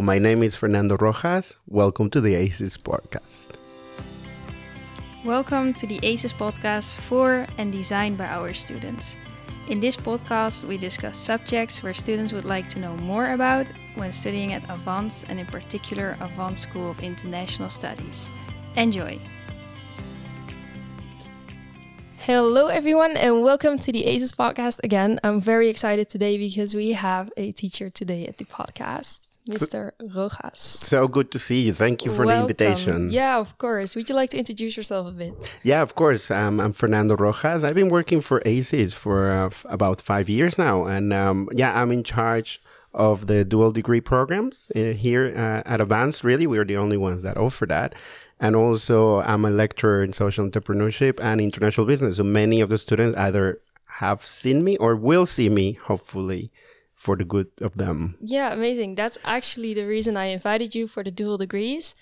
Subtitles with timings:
[0.00, 1.56] My name is Fernando Rojas.
[1.66, 3.56] Welcome to the ACES podcast.
[5.24, 9.16] Welcome to the ACES podcast for and designed by our students.
[9.68, 13.66] In this podcast, we discuss subjects where students would like to know more about
[13.96, 18.30] when studying at Avans and, in particular, Avans School of International Studies.
[18.76, 19.18] Enjoy!
[22.18, 25.18] Hello, everyone, and welcome to the ACES podcast again.
[25.24, 29.92] I'm very excited today because we have a teacher today at the podcast, Mr.
[30.14, 30.60] Rojas.
[30.60, 31.72] So good to see you.
[31.72, 32.46] Thank you for welcome.
[32.46, 33.10] the invitation.
[33.10, 33.96] Yeah, of course.
[33.96, 35.34] Would you like to introduce yourself a bit?
[35.62, 36.30] Yeah, of course.
[36.30, 37.64] Um, I'm Fernando Rojas.
[37.64, 40.84] I've been working for ACES for uh, about five years now.
[40.84, 42.60] And um, yeah, I'm in charge
[42.94, 46.22] of the dual degree programs uh, here uh, at Avans.
[46.22, 47.94] Really, we're the only ones that offer that.
[48.40, 52.16] And also, I'm a lecturer in social entrepreneurship and international business.
[52.18, 53.60] So many of the students either
[53.98, 56.52] have seen me or will see me, hopefully,
[56.98, 58.16] for the good of them.
[58.20, 58.96] Yeah, amazing.
[58.96, 61.94] That's actually the reason I invited you for the dual degrees.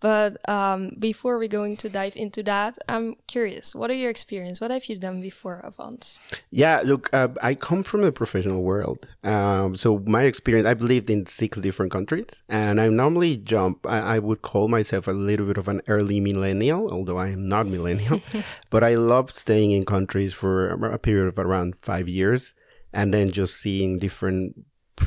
[0.00, 3.74] But um, before we're going to dive into that, I'm curious.
[3.74, 4.60] What are your experience?
[4.60, 6.20] What have you done before Avans?
[6.50, 9.06] Yeah, look, uh, I come from the professional world.
[9.22, 13.86] Um, so my experience, I've lived in six different countries, and I normally jump.
[13.86, 17.46] I, I, would call myself a little bit of an early millennial, although I am
[17.46, 18.20] not millennial.
[18.68, 22.52] but I love staying in countries for a period of around five years,
[22.94, 24.56] and then just seeing different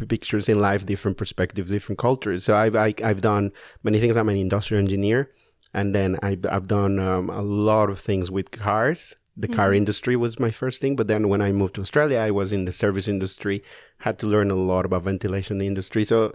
[0.07, 2.43] pictures in life, different perspectives, different cultures.
[2.43, 3.51] So I've I, have i have done
[3.83, 4.17] many things.
[4.17, 5.31] I'm an industrial engineer,
[5.73, 9.15] and then I've, I've done um, a lot of things with cars.
[9.35, 9.55] The mm-hmm.
[9.55, 12.51] car industry was my first thing, but then when I moved to Australia, I was
[12.51, 13.63] in the service industry.
[13.99, 16.05] Had to learn a lot about ventilation industry.
[16.05, 16.33] So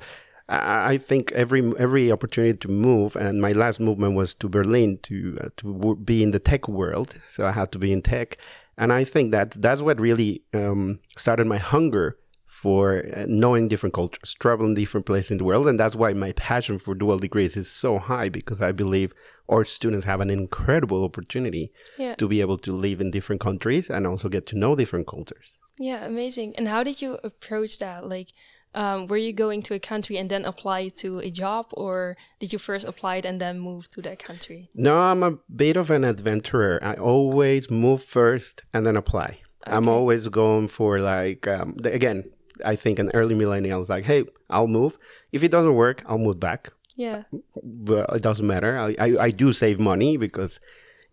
[0.49, 5.39] I think every every opportunity to move, and my last movement was to Berlin to
[5.41, 7.21] uh, to be in the tech world.
[7.27, 8.39] So I had to be in tech,
[8.79, 12.17] and I think that that's what really um, started my hunger
[12.63, 15.67] for uh, knowing different cultures, traveling different places in the world.
[15.67, 19.13] And that's why my passion for dual degrees is so high because I believe
[19.49, 22.15] our students have an incredible opportunity yeah.
[22.15, 25.59] to be able to live in different countries and also get to know different cultures.
[25.77, 26.55] Yeah, amazing.
[26.57, 28.09] And how did you approach that?
[28.09, 28.29] Like,
[28.75, 32.53] um, were you going to a country and then apply to a job, or did
[32.53, 34.71] you first apply and then move to that country?
[34.75, 36.79] No, I'm a bit of an adventurer.
[36.83, 39.41] I always move first and then apply.
[39.67, 39.77] Okay.
[39.77, 42.25] I'm always going for like um, again
[42.65, 44.99] I think an early millennial is like, hey, I'll move.
[45.33, 46.71] If it doesn't work, I'll move back.
[46.97, 47.23] Yeah.
[47.63, 48.79] But it doesn't matter.
[48.79, 50.61] I, I, I do save money because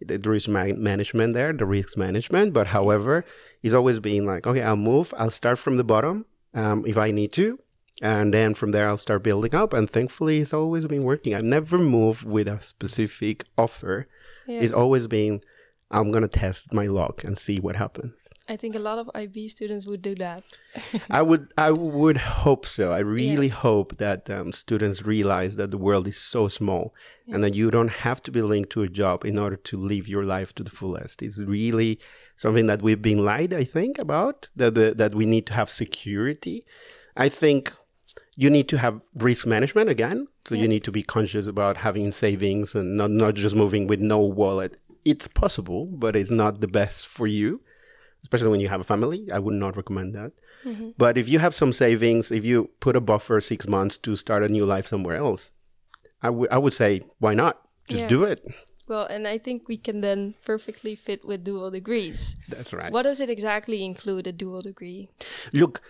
[0.01, 2.53] there is management there, the risk management.
[2.53, 3.25] But however,
[3.63, 5.13] it's always being like, okay, I'll move.
[5.17, 7.59] I'll start from the bottom um, if I need to.
[8.01, 9.73] And then from there, I'll start building up.
[9.73, 11.35] And thankfully, it's always been working.
[11.35, 14.07] I've never moved with a specific offer.
[14.47, 14.61] Yeah.
[14.61, 15.41] It's always been
[15.91, 18.27] I'm gonna test my luck and see what happens.
[18.47, 20.43] I think a lot of IB students would do that.
[21.09, 22.91] I would, I would hope so.
[22.91, 23.53] I really yeah.
[23.53, 26.93] hope that um, students realize that the world is so small
[27.25, 27.35] yeah.
[27.35, 30.07] and that you don't have to be linked to a job in order to live
[30.07, 31.23] your life to the fullest.
[31.23, 31.99] It's really
[32.37, 35.69] something that we've been lied, I think, about that the, that we need to have
[35.71, 36.65] security.
[37.17, 37.73] I think
[38.35, 40.27] you need to have risk management again.
[40.45, 40.61] So yeah.
[40.61, 44.19] you need to be conscious about having savings and not, not just moving with no
[44.19, 44.79] wallet
[45.09, 47.61] it's possible, but it's not the best for you,
[48.21, 49.27] especially when you have a family.
[49.31, 50.31] I would not recommend that.
[50.65, 50.89] Mm-hmm.
[50.97, 54.43] But if you have some savings, if you put a buffer six months to start
[54.43, 55.51] a new life somewhere else,
[56.21, 57.61] I would would say why not?
[57.87, 58.07] Just yeah.
[58.07, 58.45] do it.
[58.87, 62.35] Well, and I think we can then perfectly fit with dual degrees.
[62.47, 62.91] That's right.
[62.91, 65.09] What does it exactly include a dual degree?
[65.53, 65.81] Look,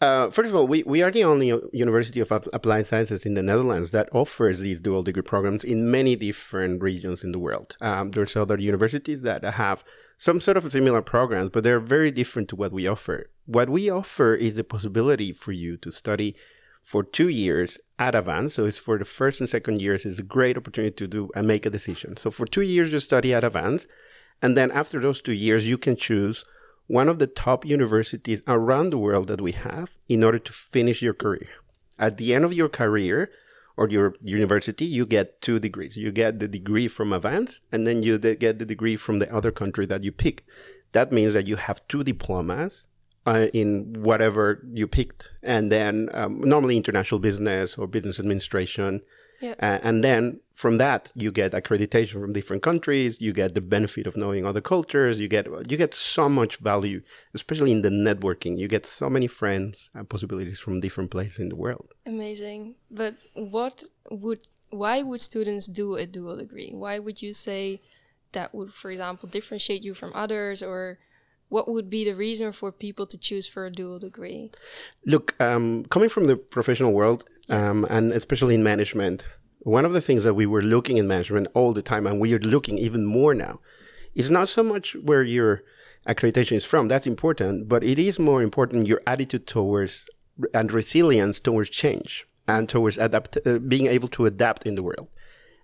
[0.00, 3.42] uh, first of all, we, we are the only University of Applied Sciences in the
[3.42, 7.76] Netherlands that offers these dual degree programs in many different regions in the world.
[7.80, 9.82] Um, there's other universities that have
[10.16, 13.30] some sort of similar programs, but they're very different to what we offer.
[13.46, 16.36] What we offer is the possibility for you to study
[16.84, 18.52] for two years at Avans.
[18.52, 20.04] So it's for the first and second years.
[20.06, 22.16] It's a great opportunity to do and make a decision.
[22.16, 23.86] So for two years, you study at Avans.
[24.40, 26.44] And then after those two years, you can choose
[26.88, 31.00] one of the top universities around the world that we have in order to finish
[31.00, 31.48] your career.
[31.98, 33.30] At the end of your career
[33.76, 35.96] or your university, you get two degrees.
[35.96, 39.52] You get the degree from Avans, and then you get the degree from the other
[39.52, 40.44] country that you pick.
[40.92, 42.86] That means that you have two diplomas
[43.26, 49.02] uh, in whatever you picked, and then um, normally international business or business administration
[49.40, 49.54] yeah.
[49.60, 53.20] Uh, and then from that, you get accreditation from different countries.
[53.20, 55.20] You get the benefit of knowing other cultures.
[55.20, 57.00] You get you get so much value,
[57.32, 58.58] especially in the networking.
[58.58, 61.94] You get so many friends and possibilities from different places in the world.
[62.04, 62.74] Amazing.
[62.90, 64.40] But what would
[64.70, 66.72] why would students do a dual degree?
[66.74, 67.80] Why would you say
[68.32, 70.98] that would, for example, differentiate you from others, or
[71.50, 74.50] what would be the reason for people to choose for a dual degree?
[75.06, 79.24] Look, um, coming from the professional world, um, and especially in management.
[79.60, 82.32] One of the things that we were looking in management all the time, and we
[82.34, 83.60] are looking even more now,
[84.14, 85.62] is not so much where your
[86.06, 86.88] accreditation is from.
[86.88, 90.08] That's important, but it is more important your attitude towards
[90.54, 95.08] and resilience towards change and towards adapt, uh, being able to adapt in the world.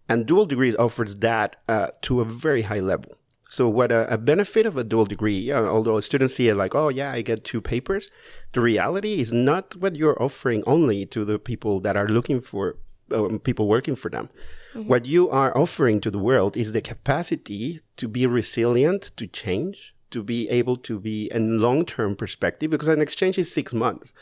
[0.09, 3.17] And dual degrees offers that uh, to a very high level.
[3.49, 6.75] So, what a, a benefit of a dual degree, uh, although students see it like,
[6.75, 8.11] oh, yeah, I get two papers,
[8.53, 12.77] the reality is not what you're offering only to the people that are looking for
[13.11, 14.29] um, people working for them.
[14.75, 14.89] Mm-hmm.
[14.89, 19.95] What you are offering to the world is the capacity to be resilient to change,
[20.11, 24.13] to be able to be in long term perspective, because an exchange is six months.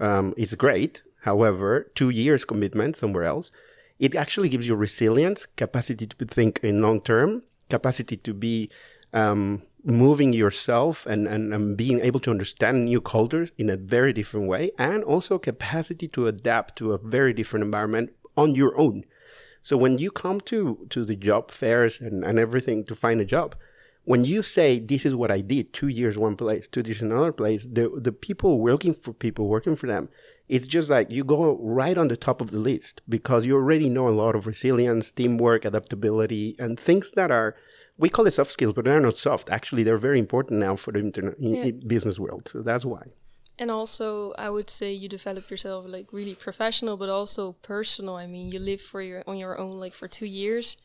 [0.00, 1.02] Um, it's great.
[1.22, 3.52] However, two years commitment somewhere else
[4.02, 8.68] it actually gives you resilience, capacity to think in long term, capacity to be
[9.12, 14.12] um, moving yourself and, and, and, being able to understand new cultures in a very
[14.12, 19.04] different way, and also capacity to adapt to a very different environment on your own.
[19.60, 23.24] So when you come to, to the job fairs and, and everything to find a
[23.24, 23.56] job,
[24.04, 27.32] when you say this is what I did, two years one place, two years another
[27.32, 30.08] place, the the people working for people working for them,
[30.48, 33.88] it's just like you go right on the top of the list because you already
[33.88, 37.54] know a lot of resilience, teamwork, adaptability, and things that are
[37.98, 39.50] we call it soft skills, but they're not soft.
[39.50, 41.70] Actually, they're very important now for the internet yeah.
[41.86, 42.48] business world.
[42.48, 43.02] So that's why.
[43.58, 48.16] And also, I would say you develop yourself like really professional, but also personal.
[48.16, 50.76] I mean, you live for your on your own like for two years.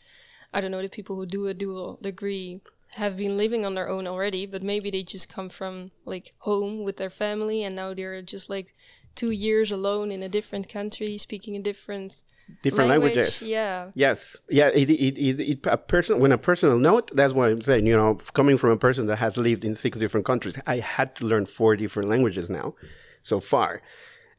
[0.53, 2.61] I don't know the people who do a dual degree
[2.95, 6.83] have been living on their own already, but maybe they just come from like home
[6.83, 8.73] with their family and now they're just like
[9.17, 12.23] two years alone in a different country, speaking a different
[12.63, 13.15] different language.
[13.15, 13.41] languages.
[13.41, 13.91] Yeah.
[13.93, 14.37] Yes.
[14.49, 14.69] Yeah.
[14.69, 17.11] It, it, it, it, a person when a personal note.
[17.13, 17.85] That's what I'm saying.
[17.85, 21.15] You know, coming from a person that has lived in six different countries, I had
[21.17, 22.75] to learn four different languages now,
[23.21, 23.81] so far.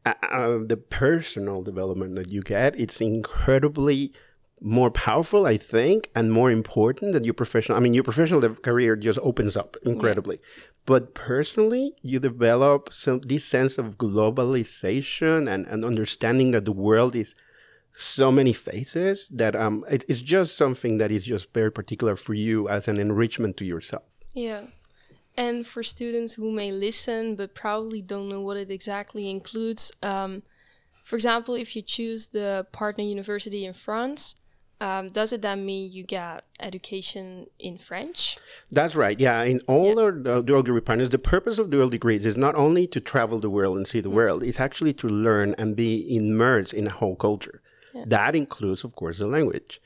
[0.06, 4.12] Uh, uh, the personal development that you get, it's incredibly
[4.60, 7.76] more powerful, I think, and more important than your professional.
[7.76, 10.66] I mean, your professional career just opens up incredibly, yeah.
[10.86, 17.14] but personally, you develop some this sense of globalization and, and understanding that the world
[17.14, 17.34] is
[17.94, 22.32] so many faces that um it, it's just something that is just very particular for
[22.32, 24.04] you as an enrichment to yourself.
[24.34, 24.66] Yeah.
[25.36, 30.42] And for students who may listen but probably don't know what it exactly includes, um,
[31.02, 34.36] for example, if you choose the partner university in France,
[34.80, 38.38] um, does it then mean you get education in French?
[38.70, 39.18] That's right.
[39.18, 40.02] Yeah, in all yeah.
[40.02, 43.40] our uh, dual degree partners, the purpose of dual degrees is not only to travel
[43.40, 44.14] the world and see the mm.
[44.14, 47.60] world; it's actually to learn and be immersed in a whole culture.
[47.92, 48.04] Yeah.
[48.06, 49.80] That includes, of course, the language.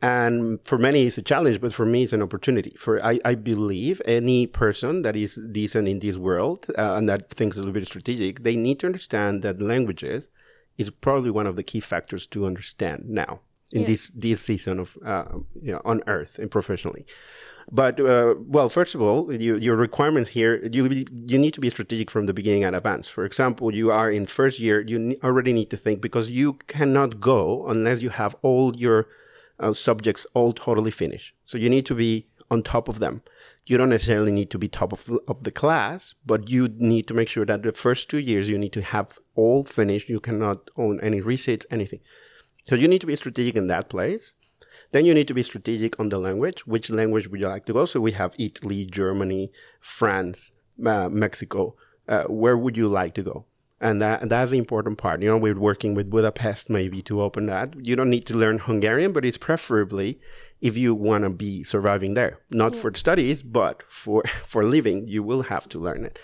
[0.00, 2.74] And for many, it's a challenge, but for me, it's an opportunity.
[2.78, 7.30] For I, I believe any person that is decent in this world uh, and that
[7.30, 10.28] thinks a little bit strategic, they need to understand that languages
[10.78, 13.40] is probably one of the key factors to understand now
[13.72, 13.86] in yeah.
[13.86, 15.24] this this season of uh,
[15.60, 17.04] you know, on Earth and professionally.
[17.70, 21.68] But uh, well, first of all, you, your requirements here you you need to be
[21.70, 23.08] strategic from the beginning and Avans.
[23.08, 27.20] For example, you are in first year, you already need to think because you cannot
[27.20, 29.08] go unless you have all your
[29.60, 31.34] uh, subjects all totally finished.
[31.44, 33.22] So you need to be on top of them.
[33.66, 37.14] You don't necessarily need to be top of, of the class, but you need to
[37.14, 40.08] make sure that the first two years you need to have all finished.
[40.08, 42.00] You cannot own any receipts, anything.
[42.68, 44.34] So you need to be strategic in that place.
[44.90, 46.66] Then you need to be strategic on the language.
[46.66, 47.86] Which language would you like to go?
[47.86, 49.50] So we have Italy, Germany,
[49.80, 50.52] France,
[50.84, 51.76] uh, Mexico.
[52.06, 53.46] Uh, where would you like to go?
[53.80, 55.22] And that that's the important part.
[55.22, 57.86] You know, we're working with Budapest maybe to open that.
[57.86, 60.18] You don't need to learn Hungarian, but it's preferably
[60.60, 62.80] if you want to be surviving there, not yeah.
[62.80, 65.06] for studies, but for for living.
[65.06, 66.18] You will have to learn it.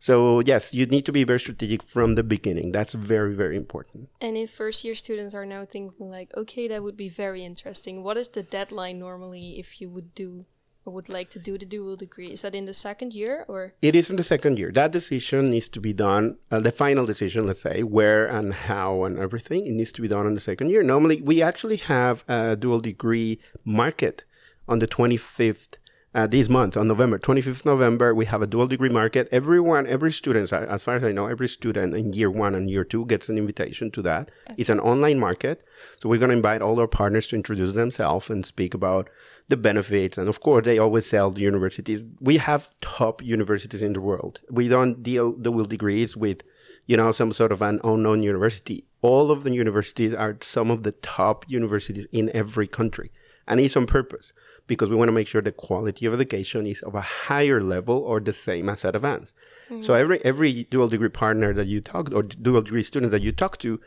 [0.00, 2.72] So yes, you need to be very strategic from the beginning.
[2.72, 4.08] That's very, very important.
[4.20, 8.02] And if first year students are now thinking like, okay, that would be very interesting.
[8.02, 10.46] What is the deadline normally if you would do
[10.86, 12.32] or would like to do the dual degree?
[12.32, 13.74] Is that in the second year or?
[13.82, 14.72] It is in the second year.
[14.72, 19.04] That decision needs to be done, uh, the final decision, let's say, where and how
[19.04, 20.82] and everything, it needs to be done in the second year.
[20.82, 24.24] Normally, we actually have a dual degree market
[24.66, 25.76] on the 25th
[26.14, 29.28] uh, this month on November 25th November we have a dual degree market.
[29.30, 32.84] Everyone every student as far as I know every student in year one and year
[32.84, 34.30] two gets an invitation to that.
[34.48, 34.54] Okay.
[34.58, 35.62] it's an online market
[36.00, 39.08] so we're going to invite all our partners to introduce themselves and speak about
[39.48, 40.18] the benefits.
[40.18, 42.04] And of course they always sell the universities.
[42.20, 44.40] We have top universities in the world.
[44.50, 46.42] We don't deal the dual degrees with
[46.86, 48.84] you know some sort of an unknown university.
[49.02, 53.12] All of the universities are some of the top universities in every country
[53.46, 54.32] and it's on purpose
[54.66, 57.98] because we want to make sure the quality of education is of a higher level
[57.98, 59.32] or the same as at Avans.
[59.68, 59.82] Mm-hmm.
[59.82, 63.32] So every every dual degree partner that you talk or dual degree student that you
[63.32, 63.80] talk to,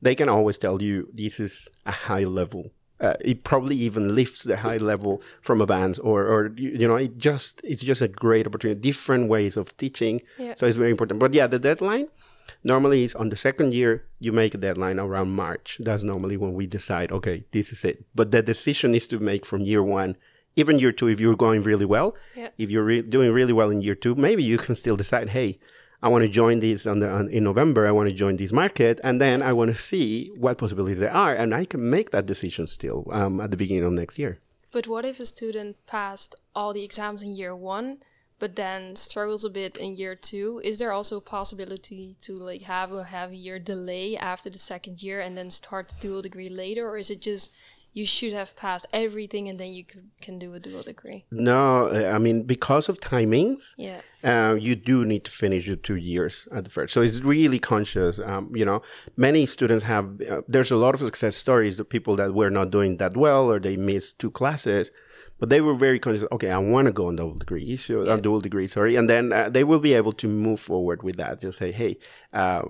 [0.00, 2.72] they can always tell you this is a high level.
[3.00, 6.96] Uh, it probably even lifts the high level from Avans, or, or you you know,
[6.96, 8.78] it just it's just a great opportunity.
[8.78, 10.54] Different ways of teaching, Yeah.
[10.54, 11.18] so it's very important.
[11.18, 12.08] But yeah, the deadline
[12.64, 14.04] normally it's on the second year.
[14.18, 15.78] You make a deadline around March.
[15.80, 17.10] That's normally when we decide.
[17.12, 18.04] Okay, this is it.
[18.14, 20.16] But the decision is to make from year one,
[20.56, 21.08] even year two.
[21.08, 22.48] If you're going really well, Yeah.
[22.58, 25.58] if you're re- doing really well in year two, maybe you can still decide, hey,
[26.02, 27.86] I want to join this on the, on, in November.
[27.86, 31.12] I want to join this market, and then I want to see what possibilities there
[31.12, 34.38] are, and I can make that decision still um, at the beginning of next year.
[34.72, 37.98] But what if a student passed all the exams in year one,
[38.40, 40.60] but then struggles a bit in year two?
[40.64, 44.58] Is there also a possibility to like have a have a year delay after the
[44.58, 47.52] second year and then start the dual degree later, or is it just
[47.92, 51.24] you should have passed everything and then you can, can do a dual degree?
[51.32, 54.00] No, I mean because of timings, Yeah.
[54.22, 56.94] uh, you do need to finish your two years at the first.
[56.94, 58.20] So it's really conscious.
[58.20, 58.80] Um, you know,
[59.16, 60.04] many students have.
[60.22, 63.50] Uh, there's a lot of success stories of people that were not doing that well
[63.52, 64.92] or they missed two classes,
[65.40, 66.24] but they were very conscious.
[66.30, 69.32] Okay, I want to go on double degree, so on dual degree, sorry, and then
[69.32, 71.40] uh, they will be able to move forward with that.
[71.40, 71.98] Just say, hey.
[72.32, 72.62] Uh,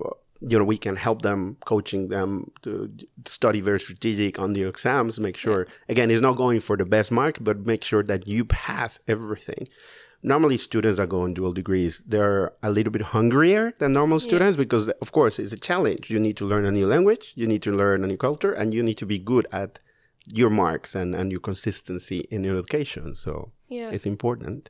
[0.43, 2.91] you know, we can help them, coaching them to
[3.27, 5.19] study very strategic on the exams.
[5.19, 8.45] Make sure, again, it's not going for the best mark, but make sure that you
[8.45, 9.67] pass everything
[10.23, 14.55] normally students that go on dual degrees they're a little bit hungrier than normal students
[14.55, 17.61] because of course it's a challenge you need to learn a new language you need
[17.61, 19.79] to learn a new culture and you need to be good at
[20.27, 23.15] your marks and, and your consistency in your education.
[23.15, 23.89] So Yeah.
[23.91, 24.69] it's important.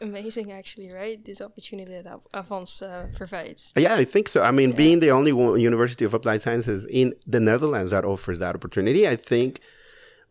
[0.00, 1.24] Amazing, actually, right?
[1.24, 3.72] This opportunity that Av- Avans uh, provides.
[3.76, 4.42] yeah i think so.
[4.42, 5.30] I mean being the only
[5.62, 9.60] university of applied sciences in the netherlands that offers that opportunity i think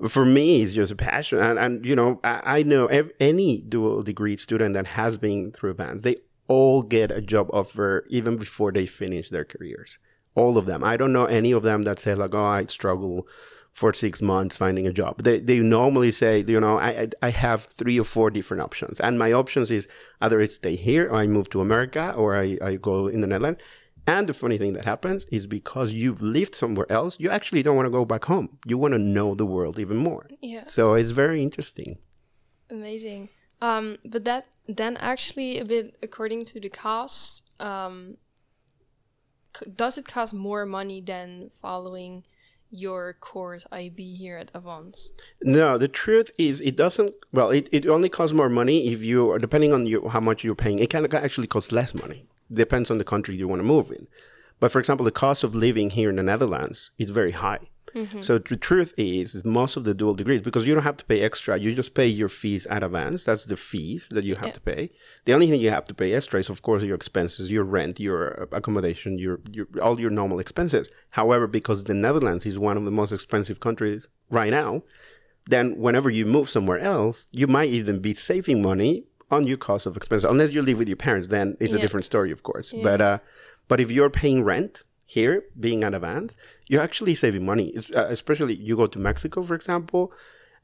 [0.09, 1.39] for me it's just a passion.
[1.39, 5.51] And, and you know i, I know ev- any dual degree student that has been
[5.53, 6.17] through Avans they
[6.49, 9.97] all get a job offer even before they finish their careers.
[10.35, 10.83] All of them.
[10.83, 13.25] I don't know any of them that say like oh i struggle
[13.73, 17.65] for six months finding a job they, they normally say you know I, I have
[17.65, 19.87] three or four different options and my options is
[20.21, 23.27] either I stay here or i move to america or i, I go in the
[23.27, 23.59] netherlands
[24.05, 27.77] and the funny thing that happens is because you've lived somewhere else, you actually don't
[27.77, 28.57] want to go back home.
[28.65, 30.27] You want to know the world even more.
[30.41, 30.65] Yeah.
[30.65, 31.99] So it's very interesting.
[32.69, 33.29] Amazing.
[33.61, 38.17] Um, but that then actually a bit according to the cost, um,
[39.55, 42.25] c- does it cost more money than following
[42.73, 45.11] your course IB here at Avans?
[45.41, 47.13] No, the truth is it doesn't.
[47.31, 50.43] Well, it, it only costs more money if you are depending on you how much
[50.43, 50.79] you're paying.
[50.79, 52.25] It can actually cost less money.
[52.51, 54.07] Depends on the country you want to move in.
[54.59, 57.69] But for example, the cost of living here in the Netherlands is very high.
[58.21, 61.05] So the truth is, is most of the dual degrees because you don't have to
[61.05, 61.57] pay extra.
[61.57, 63.23] You just pay your fees at Avans.
[63.23, 64.53] That's the fees that you have Yeah.
[64.53, 64.89] to pay.
[65.25, 67.99] The only thing you have to pay extra is, of course, your expenses, your rent,
[67.99, 70.89] your accommodation, your, your all your normal expenses.
[71.11, 74.81] However, because the Netherlands is one of the most expensive countries right now,
[75.45, 79.85] then whenever you move somewhere else, you might even be saving money on your cost
[79.85, 80.25] of expenses.
[80.29, 82.73] Unless you live with your parents, then it's a different story, of course.
[82.81, 83.17] But uh,
[83.67, 86.35] but if you're paying rent here, being at Avans,
[86.67, 87.75] you're actually saving money.
[87.95, 90.11] Uh, especially you go to Mexico, for example.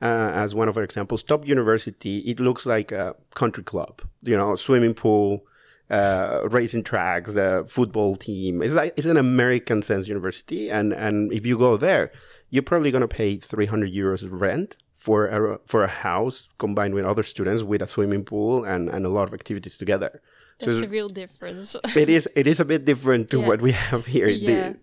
[0.01, 4.01] Uh, as one of our examples, Top University, it looks like a country club.
[4.23, 5.43] You know, swimming pool,
[5.89, 8.61] uh, racing tracks, a football team.
[8.61, 12.11] It's like it's an American sense university, and and if you go there,
[12.49, 15.39] you're probably gonna pay 300 euros rent for a
[15.71, 19.27] for a house combined with other students with a swimming pool and and a lot
[19.29, 20.11] of activities together.
[20.59, 21.67] That's So- a real difference.
[22.03, 23.47] it is it is a bit different to Yeah.
[23.49, 24.27] what we have here.
[24.27, 24.73] The- Yeah.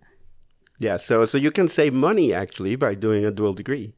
[0.79, 0.97] yeah.
[0.99, 3.89] So so you can save money actually by doing a dual degree.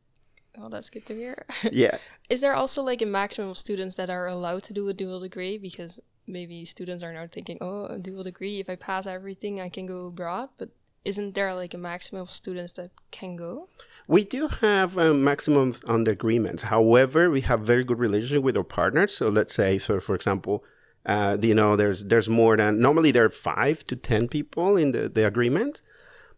[0.60, 1.36] oh, that's good to hear.
[1.84, 1.96] Yeah.
[2.28, 5.20] Is there also like a maximum of students that are allowed to do a dual
[5.20, 5.56] degree?
[5.68, 9.68] Because maybe students are now thinking, oh, a dual degree, if I pass everything, I
[9.70, 10.48] can go abroad.
[10.58, 10.68] But
[11.04, 13.68] isn't there like a maximum of students that can go?
[14.08, 16.62] We do have um, maximums on the agreements.
[16.64, 19.14] However, we have very good relationship with our partners.
[19.16, 20.64] So let's say, so for example,
[21.06, 24.92] uh, you know, there's there's more than normally there are five to ten people in
[24.92, 25.82] the, the agreement.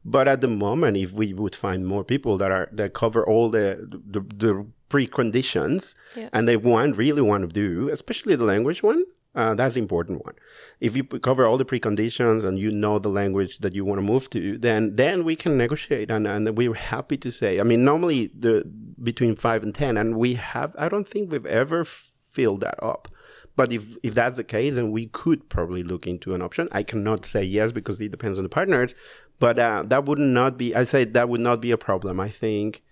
[0.05, 3.51] But at the moment, if we would find more people that are that cover all
[3.51, 3.67] the
[4.15, 6.29] the, the preconditions, Yeah.
[6.33, 10.25] and they want really want to do, especially the language one, uh, that's the important
[10.25, 10.35] one.
[10.81, 14.03] If you cover all the preconditions and you know the language that you want to
[14.03, 17.61] move to, then then we can negotiate, and and we're happy to say.
[17.61, 18.65] I mean, normally the
[19.01, 20.75] between five and ten, and we have.
[20.79, 23.09] I don't think we've ever filled that up.
[23.57, 26.69] But if, if that's the case, then we could probably look into an option.
[26.73, 28.95] I cannot say yes because it depends on the partners,
[29.39, 30.75] but uh, that would not be.
[30.75, 32.19] I say that would not be a problem.
[32.21, 32.83] I think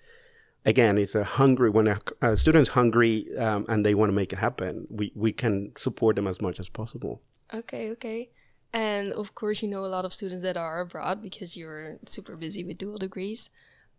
[0.69, 4.33] again, it's a hungry when a, a student's hungry um, and they want to make
[4.33, 4.87] it happen.
[4.91, 7.23] We we can support them as much as possible.
[7.53, 8.31] Okay, okay.
[8.73, 12.37] And of course, you know a lot of students that are abroad because you're super
[12.37, 13.49] busy with dual degrees.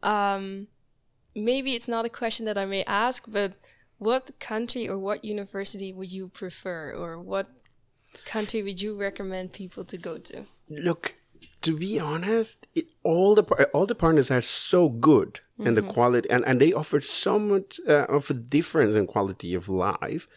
[0.04, 0.68] Um,
[1.36, 3.54] maybe it's not a question that I may ask, but
[3.98, 7.48] what country or what university would you prefer, or what
[8.26, 10.46] country would you recommend people to go to?
[10.70, 11.16] Look,
[11.62, 15.68] to be honest, it, all the all the partners are so good mm-hmm.
[15.68, 19.54] in the quality, and, and they offer so much uh, of a difference in quality
[19.54, 20.28] of life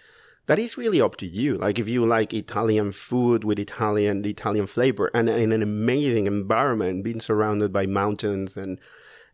[0.46, 1.56] that is really up to you.
[1.56, 7.04] Like if you like Italian food with Italian Italian flavor and in an amazing environment,
[7.04, 8.80] being surrounded by mountains and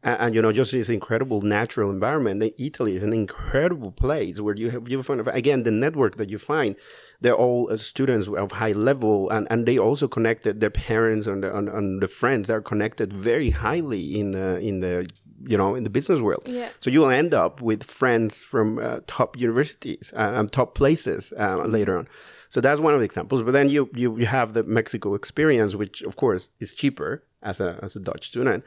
[0.03, 2.43] and, and, you know just this incredible natural environment.
[2.59, 6.39] Italy is an incredible place where you have you find again the network that you
[6.39, 6.77] find.
[7.21, 11.43] They're all uh, students of high level, and, and they also connected their parents and
[11.43, 15.09] the, and, and the friends are connected very highly in the in the
[15.47, 16.69] you know in the business world yeah.
[16.81, 21.57] so you'll end up with friends from uh, top universities uh, and top places uh,
[21.65, 22.09] later on
[22.49, 25.75] so that's one of the examples but then you, you you have the mexico experience
[25.77, 28.65] which of course is cheaper as a as a dutch student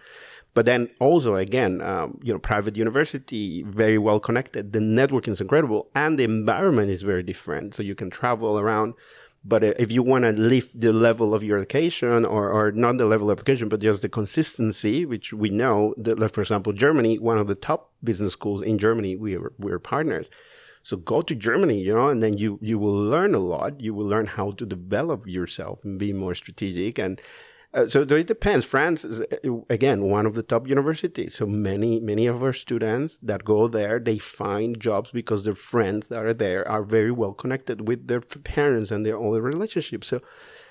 [0.53, 5.41] but then also again um, you know private university very well connected the networking is
[5.41, 8.93] incredible and the environment is very different so you can travel around
[9.43, 13.05] but if you want to lift the level of your education, or, or not the
[13.05, 17.17] level of education, but just the consistency, which we know that, like, for example, Germany,
[17.17, 20.29] one of the top business schools in Germany, we are, we're partners.
[20.83, 23.81] So go to Germany, you know, and then you, you will learn a lot.
[23.81, 26.99] You will learn how to develop yourself and be more strategic.
[26.99, 27.19] And
[27.73, 28.65] uh, so, it depends.
[28.65, 31.35] France is uh, again one of the top universities.
[31.35, 36.09] So many many of our students that go there, they find jobs because their friends
[36.09, 40.07] that are there are very well connected with their parents and their own relationships.
[40.07, 40.19] So,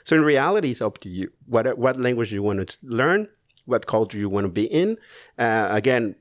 [0.05, 1.33] so in reality, it's up to you.
[1.47, 3.29] What what language you want to learn,
[3.65, 4.99] what culture you want to be in.
[5.39, 6.17] Uh, again,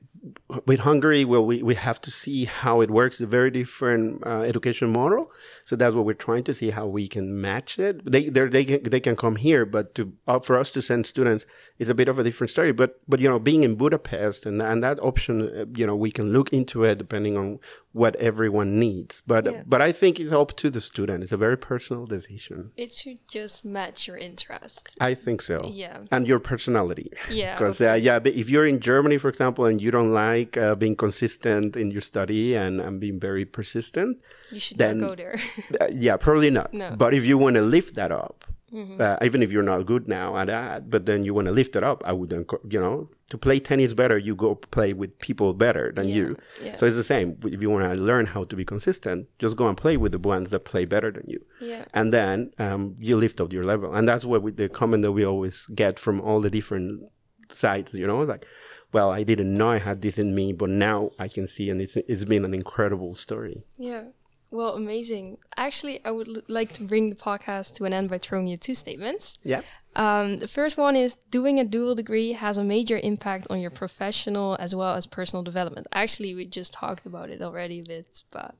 [0.66, 3.16] with Hungary, well, we, we have to see how it works.
[3.16, 5.30] It's a very different uh, education model.
[5.64, 8.10] So that's what we're trying to see how we can match it.
[8.10, 11.46] They they can they can come here, but to uh, for us to send students
[11.78, 12.72] is a bit of a different story.
[12.72, 16.10] But but you know, being in Budapest and and that option, uh, you know, we
[16.10, 17.58] can look into it depending on
[17.92, 19.22] what everyone needs.
[19.26, 19.62] But yeah.
[19.66, 21.22] but I think it's up to the student.
[21.22, 22.70] It's a very personal decision.
[22.76, 24.96] It should just match your interests.
[25.00, 25.68] I think so.
[25.72, 25.98] Yeah.
[26.10, 27.10] And your personality.
[27.30, 27.58] Yeah.
[27.58, 27.90] Because okay.
[27.90, 30.96] uh, yeah, but if you're in Germany, for example, and you don't like uh, being
[30.96, 34.18] consistent in your study and, and being very persistent,
[34.50, 35.40] you should then, not go there.
[35.80, 36.72] uh, yeah, probably not.
[36.72, 36.94] No.
[36.96, 39.00] But if you want to lift that up, Mm-hmm.
[39.00, 41.74] Uh, even if you're not good now at that, but then you want to lift
[41.74, 45.18] it up, I would, encourage you know, to play tennis better, you go play with
[45.18, 46.14] people better than yeah.
[46.14, 46.36] you.
[46.62, 46.76] Yeah.
[46.76, 47.38] So it's the same.
[47.44, 50.18] If you want to learn how to be consistent, just go and play with the
[50.18, 51.44] ones that play better than you.
[51.60, 51.84] Yeah.
[51.94, 53.94] And then um, you lift up your level.
[53.94, 57.02] And that's what we, the comment that we always get from all the different
[57.48, 58.46] sides, you know, like,
[58.92, 61.80] well, I didn't know I had this in me, but now I can see, and
[61.80, 63.62] it's, it's been an incredible story.
[63.76, 64.04] Yeah.
[64.50, 65.38] Well, amazing.
[65.56, 68.56] Actually, I would l- like to bring the podcast to an end by throwing you
[68.56, 69.38] two statements.
[69.44, 69.62] Yeah.
[69.94, 73.70] Um, the first one is doing a dual degree has a major impact on your
[73.70, 75.86] professional as well as personal development.
[75.92, 78.56] Actually, we just talked about it already a bit, but.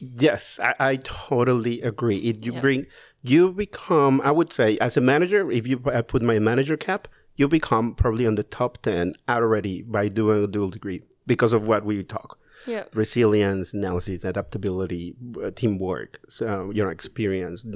[0.00, 2.18] Yes, I, I totally agree.
[2.18, 2.60] It, you yeah.
[2.60, 2.86] bring,
[3.22, 7.08] you become, I would say, as a manager, if you I put my manager cap,
[7.34, 11.66] you become probably on the top 10 already by doing a dual degree because of
[11.66, 12.84] what we talk yeah.
[12.94, 17.66] resilience, analysis, adaptability, uh, teamwork, so, you know, experience,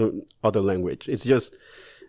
[0.42, 1.08] other language.
[1.08, 1.54] It's just,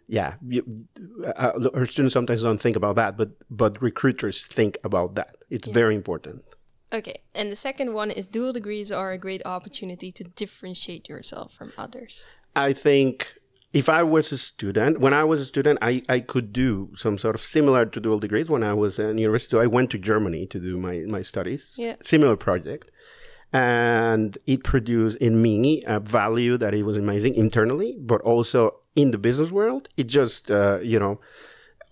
[0.08, 0.86] yeah, you,
[1.26, 5.38] uh, our students sometimes don't think about that, but but recruiters think about that.
[5.50, 5.74] It's yeah.
[5.74, 6.44] very important.
[6.92, 11.54] Okay, and the second one is dual degrees are a great opportunity to differentiate yourself
[11.54, 12.26] from others.
[12.56, 13.34] I think
[13.74, 17.18] if I was a student, when I was a student, I, I could do some
[17.18, 19.58] sort of similar to dual degrees when I was in university.
[19.58, 21.74] I went to Germany to do my, my studies.
[21.76, 21.96] Yeah.
[22.02, 22.92] Similar project.
[23.52, 29.12] And it produced in me a value that it was amazing internally, but also in
[29.12, 29.90] the business world.
[29.98, 31.20] It just, uh, you know,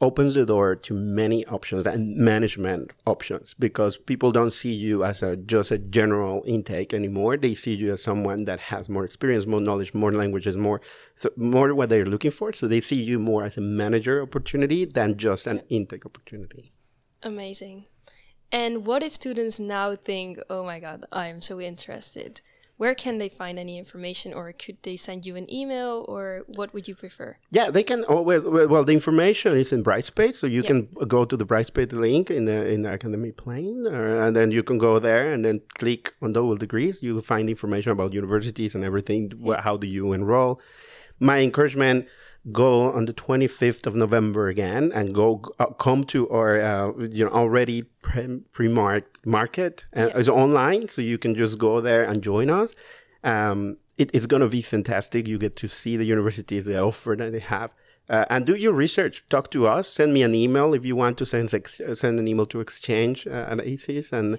[0.01, 5.21] opens the door to many options and management options because people don't see you as
[5.21, 7.37] a just a general intake anymore.
[7.37, 10.81] They see you as someone that has more experience, more knowledge, more languages, more
[11.15, 12.51] so more what they're looking for.
[12.51, 16.73] So they see you more as a manager opportunity than just an intake opportunity.
[17.23, 17.85] Amazing.
[18.51, 22.41] And what if students now think, "Oh my god, I am so interested."
[22.81, 26.73] Where can they find any information or could they send you an email or what
[26.73, 28.41] would you prefer yeah they can oh, well,
[28.73, 30.67] well the information is in brightspace so you yeah.
[30.71, 34.49] can go to the brightspace link in the in the academy plane uh, and then
[34.49, 38.73] you can go there and then click on dual degrees you find information about universities
[38.73, 39.61] and everything yeah.
[39.61, 40.59] how do you enroll
[41.19, 42.07] my encouragement
[42.51, 47.23] go on the 25th of November again and go uh, come to our uh, you
[47.25, 50.17] know already pre marked market uh, yeah.
[50.17, 52.73] it's online so you can just go there and join us
[53.23, 57.15] um, it, it's going to be fantastic you get to see the universities they offer
[57.15, 57.73] that they have
[58.09, 59.23] Uh, and do your research.
[59.29, 59.87] Talk to us.
[59.87, 63.51] Send me an email if you want to send send an email to exchange uh,
[63.51, 64.37] at ACES, and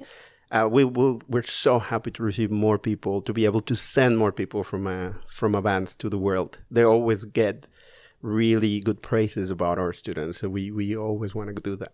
[0.53, 1.21] uh, we will.
[1.29, 4.87] We're so happy to receive more people to be able to send more people from
[4.87, 6.61] uh, from Avans to the world.
[6.71, 7.69] They always get
[8.21, 11.93] really good praises about our students, so we we always want to do that.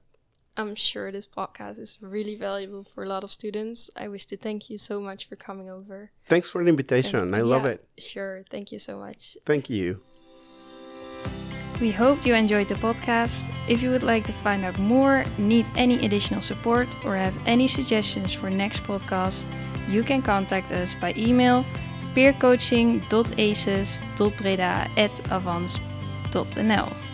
[0.57, 3.91] I'm sure this podcast is really valuable for a lot of students.
[3.97, 6.11] I wish to thank you so much for coming over.
[6.27, 7.21] Thanks for the invitation.
[7.21, 7.89] And I love yeah, it.
[7.97, 8.43] Sure.
[8.51, 9.39] Thank you so much.
[9.47, 10.01] Thank you.
[11.81, 13.49] We hope you enjoyed the podcast.
[13.69, 17.69] If you would like to find out more, need any additional support, or have any
[17.69, 19.47] suggestions for next podcast,
[19.89, 21.65] you can contact us by email
[22.15, 27.08] peercoaching.aces.breda at avans.nl.